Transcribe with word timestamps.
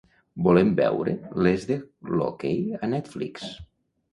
Volem 0.45 0.71
veure 0.79 1.13
"Les 1.49 1.67
de 1.73 1.77
l'hoquei" 2.15 2.59
a 2.81 2.91
Netflix. 2.95 3.47